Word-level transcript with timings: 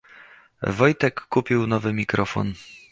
Wojtek 0.67 1.21
kupił 1.21 1.67
nowy 1.67 1.93
mikrofon. 1.93 2.53